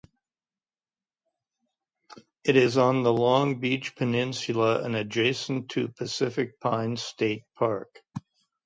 It 2.43 2.55
is 2.55 2.75
on 2.79 3.03
the 3.03 3.13
Long 3.13 3.59
Beach 3.59 3.95
Peninsula 3.95 4.81
and 4.83 4.95
adjacent 4.95 5.69
to 5.73 5.89
Pacific 5.89 6.59
Pines 6.59 7.03
State 7.03 7.43
Park. 7.55 8.01